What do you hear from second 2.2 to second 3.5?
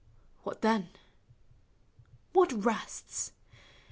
what rests?